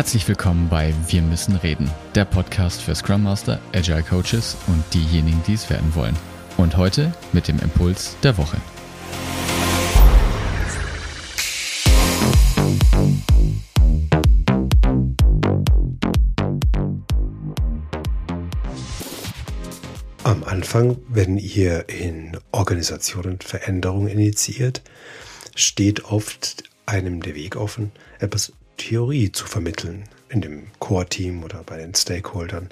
Herzlich 0.00 0.26
willkommen 0.28 0.70
bei 0.70 0.94
Wir 1.08 1.20
müssen 1.20 1.56
reden, 1.56 1.90
der 2.14 2.24
Podcast 2.24 2.80
für 2.80 2.94
Scrum 2.94 3.22
Master, 3.22 3.60
Agile 3.74 4.02
Coaches 4.02 4.56
und 4.66 4.82
diejenigen, 4.94 5.42
die 5.46 5.52
es 5.52 5.68
werden 5.68 5.94
wollen. 5.94 6.16
Und 6.56 6.78
heute 6.78 7.12
mit 7.34 7.48
dem 7.48 7.58
Impuls 7.58 8.16
der 8.22 8.38
Woche. 8.38 8.56
Am 20.24 20.44
Anfang, 20.44 20.96
wenn 21.10 21.36
ihr 21.36 21.90
in 21.90 22.38
Organisationen 22.52 23.38
Veränderungen 23.40 24.08
initiiert, 24.08 24.80
steht 25.54 26.06
oft 26.06 26.64
einem 26.86 27.20
der 27.20 27.34
Weg 27.34 27.56
offen, 27.56 27.92
etwas 28.18 28.54
Theorie 28.80 29.30
zu 29.30 29.44
vermitteln 29.44 30.04
in 30.30 30.40
dem 30.40 30.68
Core-Team 30.78 31.44
oder 31.44 31.62
bei 31.64 31.76
den 31.76 31.94
Stakeholdern. 31.94 32.70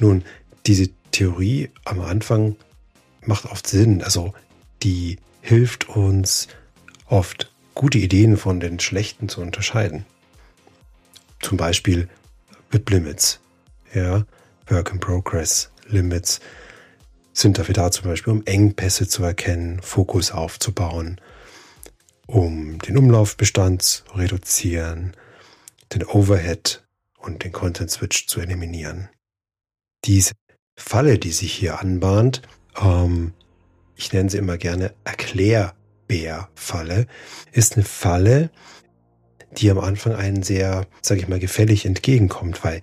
Nun, 0.00 0.24
diese 0.66 0.88
Theorie 1.12 1.70
am 1.84 2.00
Anfang 2.00 2.56
macht 3.24 3.44
oft 3.44 3.68
Sinn. 3.68 4.02
Also 4.02 4.34
die 4.82 5.18
hilft 5.42 5.88
uns 5.88 6.48
oft 7.06 7.52
gute 7.74 7.98
Ideen 7.98 8.36
von 8.36 8.58
den 8.58 8.80
schlechten 8.80 9.28
zu 9.28 9.40
unterscheiden. 9.40 10.06
Zum 11.40 11.56
Beispiel 11.56 12.08
WIP 12.72 12.90
Limits, 12.90 13.38
ja, 13.94 14.24
Work 14.66 14.90
in 14.90 14.98
Progress 14.98 15.70
Limits 15.86 16.40
sind 17.32 17.58
dafür 17.58 17.74
da, 17.74 17.92
zum 17.92 18.06
Beispiel 18.06 18.32
um 18.32 18.44
Engpässe 18.44 19.06
zu 19.06 19.22
erkennen, 19.22 19.80
Fokus 19.82 20.32
aufzubauen 20.32 21.20
um 22.26 22.78
den 22.78 22.96
Umlaufbestand 22.96 23.82
zu 23.82 24.04
reduzieren, 24.14 25.14
den 25.92 26.04
Overhead 26.04 26.86
und 27.18 27.44
den 27.44 27.52
Content 27.52 27.90
Switch 27.90 28.26
zu 28.26 28.40
eliminieren. 28.40 29.08
Diese 30.04 30.32
Falle, 30.76 31.18
die 31.18 31.32
sich 31.32 31.52
hier 31.52 31.80
anbahnt, 31.80 32.42
ähm, 32.80 33.34
ich 33.94 34.12
nenne 34.12 34.30
sie 34.30 34.38
immer 34.38 34.56
gerne 34.56 34.94
Erklärbär-Falle, 35.04 37.06
ist 37.52 37.76
eine 37.76 37.84
Falle, 37.84 38.50
die 39.52 39.70
am 39.70 39.78
Anfang 39.78 40.14
einen 40.14 40.42
sehr, 40.42 40.86
sage 41.02 41.20
ich 41.20 41.28
mal, 41.28 41.38
gefällig 41.38 41.84
entgegenkommt, 41.84 42.64
weil 42.64 42.80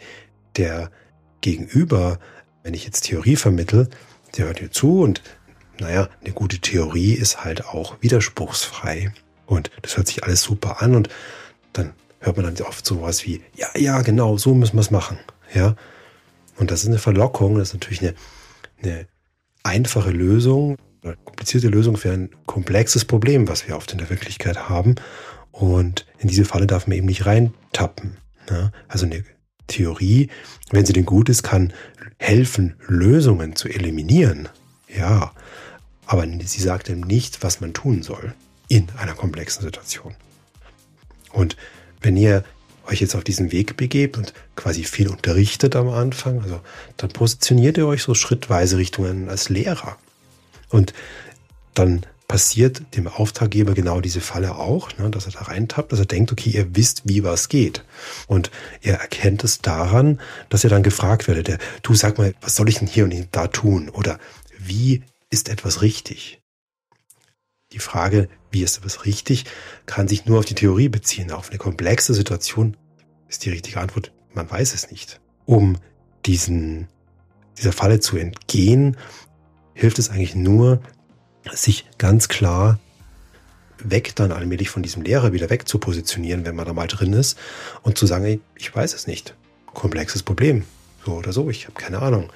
der 0.55 0.91
Gegenüber, 1.41 2.19
wenn 2.63 2.73
ich 2.73 2.85
jetzt 2.85 3.01
Theorie 3.01 3.35
vermittel, 3.35 3.89
der 4.37 4.45
hört 4.45 4.59
dir 4.59 4.71
zu 4.71 5.01
und 5.01 5.21
naja, 5.79 6.09
eine 6.21 6.33
gute 6.33 6.59
Theorie 6.59 7.13
ist 7.13 7.43
halt 7.43 7.65
auch 7.65 8.01
widerspruchsfrei. 8.01 9.13
Und 9.49 9.71
das 9.81 9.97
hört 9.97 10.07
sich 10.07 10.23
alles 10.23 10.43
super 10.43 10.81
an 10.81 10.95
und 10.95 11.09
dann 11.73 11.93
hört 12.19 12.37
man 12.37 12.45
dann 12.45 12.67
oft 12.67 12.85
sowas 12.85 13.25
wie, 13.25 13.41
ja, 13.55 13.67
ja, 13.75 14.01
genau, 14.03 14.37
so 14.37 14.53
müssen 14.53 14.75
wir 14.75 14.81
es 14.81 14.91
machen. 14.91 15.17
Ja. 15.53 15.75
Und 16.57 16.69
das 16.69 16.83
ist 16.83 16.89
eine 16.89 16.99
Verlockung, 16.99 17.57
das 17.57 17.69
ist 17.69 17.73
natürlich 17.73 18.01
eine, 18.01 18.13
eine 18.83 19.07
einfache 19.63 20.11
Lösung, 20.11 20.77
eine 21.01 21.15
komplizierte 21.25 21.67
Lösung 21.67 21.97
für 21.97 22.11
ein 22.11 22.29
komplexes 22.45 23.05
Problem, 23.05 23.47
was 23.47 23.67
wir 23.67 23.75
oft 23.75 23.91
in 23.91 23.97
der 23.97 24.11
Wirklichkeit 24.11 24.69
haben. 24.69 24.95
Und 25.51 26.05
in 26.19 26.29
diese 26.29 26.45
Falle 26.45 26.67
darf 26.67 26.85
man 26.85 26.97
eben 26.97 27.07
nicht 27.07 27.25
reintappen. 27.25 28.17
Ja. 28.51 28.71
Also 28.87 29.07
eine 29.07 29.23
Theorie, 29.65 30.29
wenn 30.69 30.85
sie 30.85 30.93
denn 30.93 31.07
gut 31.07 31.27
ist, 31.27 31.41
kann 31.41 31.73
helfen, 32.19 32.75
Lösungen 32.87 33.55
zu 33.55 33.67
eliminieren. 33.67 34.47
Ja. 34.95 35.31
Aber 36.05 36.27
sie 36.27 36.61
sagt 36.61 36.87
eben 36.87 37.01
nicht, 37.01 37.41
was 37.41 37.61
man 37.61 37.73
tun 37.73 38.03
soll 38.03 38.35
in 38.69 38.87
einer 38.97 39.13
komplexen 39.13 39.63
Situation. 39.63 40.15
Und 41.33 41.57
wenn 42.01 42.15
ihr 42.15 42.45
euch 42.87 43.01
jetzt 43.01 43.15
auf 43.15 43.23
diesen 43.23 43.51
Weg 43.51 43.77
begebt 43.77 44.17
und 44.17 44.33
quasi 44.55 44.83
viel 44.83 45.09
unterrichtet 45.09 45.75
am 45.75 45.89
Anfang, 45.89 46.41
also 46.41 46.61
dann 46.97 47.09
positioniert 47.09 47.77
ihr 47.77 47.87
euch 47.87 48.03
so 48.03 48.13
schrittweise 48.13 48.77
Richtungen 48.77 49.29
als 49.29 49.49
Lehrer. 49.49 49.97
Und 50.69 50.93
dann 51.73 52.05
passiert 52.27 52.95
dem 52.95 53.07
Auftraggeber 53.07 53.73
genau 53.73 54.01
diese 54.01 54.21
Falle 54.21 54.55
auch, 54.55 54.95
ne, 54.99 55.09
dass 55.09 55.25
er 55.25 55.31
da 55.31 55.41
reintappt, 55.41 55.91
dass 55.91 55.99
er 55.99 56.05
denkt, 56.05 56.31
okay, 56.31 56.51
ihr 56.51 56.75
wisst, 56.75 57.01
wie 57.05 57.23
was 57.23 57.49
geht. 57.49 57.83
Und 58.27 58.51
er 58.81 58.99
erkennt 58.99 59.43
es 59.43 59.61
daran, 59.61 60.19
dass 60.49 60.63
er 60.63 60.69
dann 60.69 60.83
gefragt 60.83 61.27
werdet, 61.27 61.59
du 61.81 61.95
sag 61.95 62.19
mal, 62.19 62.35
was 62.41 62.55
soll 62.55 62.69
ich 62.69 62.77
denn 62.77 62.87
hier 62.87 63.03
und 63.03 63.27
da 63.31 63.47
tun? 63.47 63.89
Oder 63.89 64.19
wie 64.59 65.01
ist 65.31 65.49
etwas 65.49 65.81
richtig? 65.81 66.38
Die 67.71 67.79
Frage, 67.79 68.29
wie 68.49 68.63
ist 68.63 68.79
etwas 68.79 69.05
richtig, 69.05 69.45
kann 69.85 70.07
sich 70.07 70.25
nur 70.25 70.39
auf 70.39 70.45
die 70.45 70.55
Theorie 70.55 70.89
beziehen. 70.89 71.31
Auf 71.31 71.49
eine 71.49 71.59
komplexe 71.59 72.15
Situation 72.15 72.75
ist 73.27 73.45
die 73.45 73.51
richtige 73.51 73.79
Antwort, 73.79 74.11
man 74.33 74.49
weiß 74.49 74.73
es 74.73 74.89
nicht. 74.89 75.19
Um 75.45 75.77
diesen, 76.25 76.87
dieser 77.59 77.71
Falle 77.71 77.99
zu 77.99 78.17
entgehen, 78.17 78.97
hilft 79.75 79.99
es 79.99 80.09
eigentlich 80.09 80.33
nur, 80.33 80.81
sich 81.53 81.87
ganz 81.99 82.27
klar 82.27 82.79
weg 83.77 84.15
dann 84.15 84.31
allmählich 84.31 84.71
von 84.71 84.81
diesem 84.81 85.03
Lehrer 85.03 85.31
wieder 85.31 85.51
weg 85.51 85.67
zu 85.67 85.77
positionieren, 85.77 86.45
wenn 86.45 86.55
man 86.55 86.65
da 86.65 86.73
mal 86.73 86.87
drin 86.87 87.13
ist 87.13 87.37
und 87.83 87.99
zu 87.99 88.07
sagen, 88.07 88.41
ich 88.55 88.75
weiß 88.75 88.95
es 88.95 89.05
nicht. 89.05 89.35
Komplexes 89.67 90.23
Problem. 90.23 90.65
So 91.05 91.13
oder 91.13 91.33
so, 91.33 91.51
ich 91.51 91.67
habe 91.67 91.79
keine 91.79 92.01
Ahnung. 92.01 92.31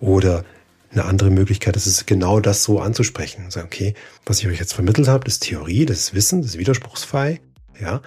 Oder 0.00 0.46
eine 0.96 1.04
andere 1.04 1.30
Möglichkeit 1.30 1.76
ist 1.76 1.86
es, 1.86 2.06
genau 2.06 2.40
das 2.40 2.62
so 2.62 2.80
anzusprechen. 2.80 3.50
Sagen, 3.50 3.66
okay, 3.66 3.94
was 4.24 4.40
ich 4.40 4.46
euch 4.46 4.58
jetzt 4.58 4.72
vermittelt 4.72 5.08
habe, 5.08 5.26
ist 5.26 5.40
Theorie, 5.42 5.84
das 5.84 5.98
ist 5.98 6.14
Wissen, 6.14 6.40
das 6.40 6.52
ist 6.52 6.58
widerspruchsfrei, 6.58 7.40
ja. 7.78 8.00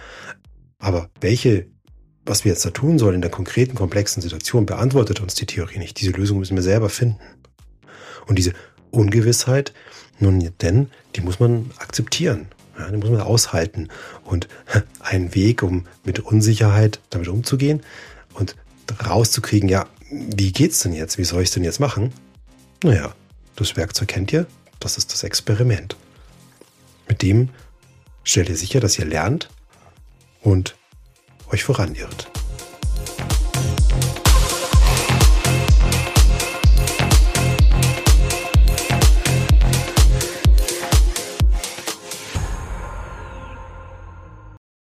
Aber 0.80 1.10
welche, 1.22 1.68
was 2.26 2.46
wir 2.46 2.52
jetzt 2.52 2.66
da 2.66 2.72
tun 2.72 2.98
sollen 2.98 3.16
in 3.16 3.22
der 3.22 3.30
konkreten, 3.30 3.76
komplexen 3.76 4.22
Situation, 4.22 4.66
beantwortet 4.66 5.20
uns 5.20 5.36
die 5.36 5.46
Theorie 5.46 5.78
nicht. 5.78 6.00
Diese 6.00 6.12
Lösung 6.12 6.40
müssen 6.40 6.56
wir 6.56 6.64
selber 6.64 6.90
finden. 6.90 7.20
Und 8.26 8.38
diese 8.38 8.54
Ungewissheit, 8.92 9.74
nun 10.20 10.52
denn, 10.62 10.90
die 11.16 11.22
muss 11.22 11.40
man 11.40 11.72
akzeptieren. 11.78 12.48
Ja, 12.78 12.90
die 12.90 12.98
muss 12.98 13.10
man 13.10 13.22
aushalten. 13.22 13.90
Und 14.24 14.48
ein 15.00 15.36
Weg, 15.36 15.62
um 15.62 15.86
mit 16.04 16.20
Unsicherheit 16.20 17.02
damit 17.12 17.28
umzugehen 17.28 17.82
und 18.34 18.56
rauszukriegen, 19.06 19.70
ja, 19.70 19.86
wie 20.10 20.52
geht's 20.52 20.80
denn 20.80 20.94
jetzt? 20.94 21.20
Wie 21.20 21.24
soll 21.24 21.44
ich 21.44 21.52
denn 21.52 21.64
jetzt 21.64 21.80
machen? 21.80 22.14
Naja, 22.84 23.14
das 23.58 23.76
Werkzeug 23.76 24.08
kennt 24.08 24.32
ihr, 24.32 24.48
das 24.80 24.98
ist 24.98 25.12
das 25.12 25.24
Experiment. 25.24 25.98
Mit 27.10 27.22
dem 27.22 27.50
stellt 28.24 28.48
ihr 28.48 28.56
sicher, 28.56 28.80
dass 28.80 28.98
ihr 28.98 29.06
lernt 29.06 29.50
und 30.42 30.76
euch 31.52 31.64
voranirrt. 31.64 32.32